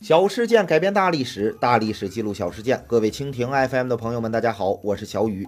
[0.00, 2.82] 小事件改编大历史，大历史记录小事件。
[2.86, 5.46] 各位蜻蜓 FM 的朋友们，大家好，我是小雨。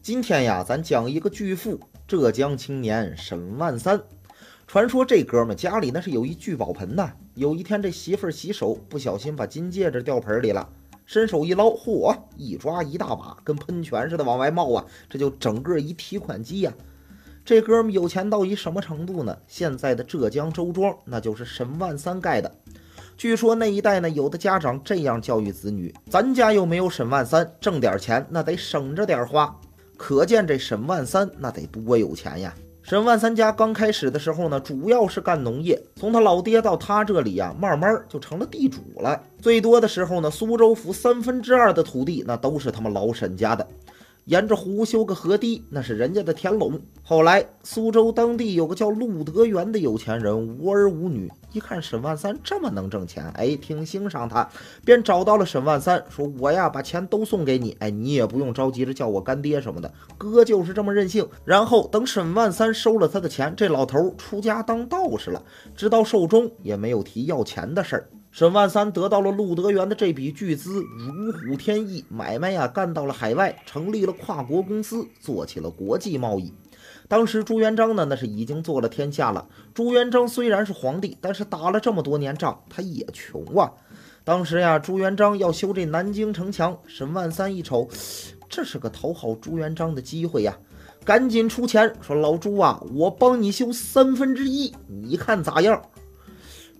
[0.00, 4.00] 今天呀，咱讲一个巨富——浙江青年沈万三。
[4.68, 7.12] 传说这哥们家里那是有一聚宝盆呐。
[7.34, 10.68] 有一天，这媳妇儿洗手，不小心把金戒指掉盆里了，
[11.04, 14.86] 伸手一捞，嚯，一抓一大把，跟喷泉似的往外冒啊！
[15.08, 16.72] 这就整个一提款机呀。
[17.44, 19.36] 这哥们有钱到一什么程度呢？
[19.48, 22.54] 现在的浙江周庄，那就是沈万三盖的。
[23.20, 29.54] 据说那一代呢，有的家长这样教育子女：“咱家又没有沈万三，挣点钱那得省着点花。”
[29.98, 32.54] 可见这沈万三那得多有钱呀！
[32.80, 39.22] 沈万三家刚开始的时候呢，主要是干农业，从他老爹到他这里呀，慢慢就成了地主了。
[39.38, 43.68] 最多的时候呢，苏州府三分之二的土地那都是他们老沈家的。
[44.30, 46.80] 沿着湖修个河堤，那是人家的田垄。
[47.02, 54.48] 后来苏州当地有个叫陆德元的有钱人，无儿无女，一看沈万三这么能挣钱，哎，挺欣赏他，
[54.84, 65.42] 便找到了沈万三，说：“我呀，把钱都送给你，哎，你也不用着急着叫我干爹什么的，哥就是这么任性。”然后等沈万三收了他的钱，这老头出家当道士了，
[65.74, 68.08] 直到寿终也没有提要钱的事儿。
[68.30, 76.54] 沈万三得到了陆德元的这笔巨资，如虎添翼，买卖呀干到了海外，成立了跨国公司，做起了国际贸易。
[77.08, 79.48] 当时朱元璋呢，那是已经做了天下了。
[79.74, 83.72] 朱元璋虽然是皇帝，但是打了这么多年仗，他也穷啊。
[84.22, 87.88] 当时呀，朱元璋要修这南京城墙，沈万三一瞅，
[88.48, 90.56] 这是个讨好朱元璋的机会呀，
[91.04, 95.82] 赶紧出钱说：“老朱啊，我帮你修三分之一，你看咋样？”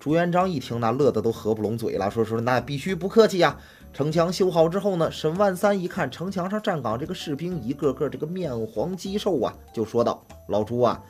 [0.00, 3.54] 朱元璋一听，那乐得都合不拢嘴了，说说那必须不客气呀。
[3.92, 11.02] 城墙修好之后呢，沈万三一看城墙上站岗这个士兵一个个这个面黄肌瘦啊，就说道：“老朱啊，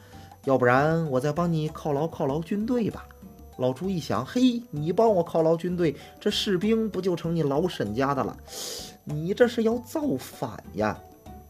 [0.45, 3.07] 要不然我再帮你犒劳犒劳军队吧。”
[3.59, 8.37] 老朱一想，嘿，你帮我犒劳军队，这士兵不就成你老沈家的了？
[9.05, 10.99] 你这是要造反呀！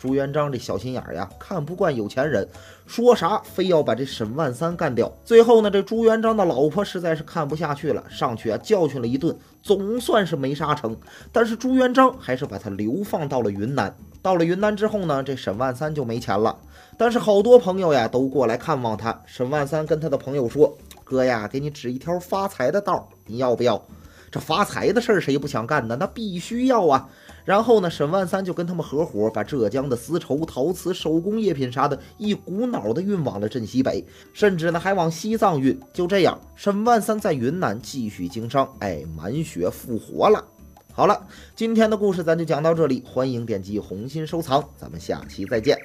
[0.00, 2.48] 朱元璋这小心眼儿呀，看不惯有钱人，
[2.86, 5.12] 说啥非要把这沈万三干掉。
[5.26, 10.96] 最后呢，这朱元璋的老婆实在是看不下去了，上去啊教训了一顿，总算是没杀成。
[11.30, 13.94] 但是朱元璋还是把他流放到了云南。
[14.22, 16.56] 到了云南之后呢，这沈万三就没钱了。
[16.96, 19.22] 但是好多朋友呀都过来看望他。
[19.26, 23.82] 沈万三跟他的朋友说：“哥呀，给你指一条发财的道，你要不要？
[24.30, 25.96] 这发财的事儿谁不想干呢？
[25.98, 27.08] 那必须要啊！”
[27.44, 35.76] 然后呢，沈万三就跟他们合伙，把浙江的丝绸、陶瓷、手工业品啥的，一股脑的运往了镇西北，甚至呢还往西藏运。
[35.92, 40.44] 就这样，沈万三在云南继续经商，哎，满血复活了。
[40.92, 41.26] 好了，
[41.56, 45.76] 今天的故事咱就讲到这里，欢迎点击红心收藏，咱们下期再见。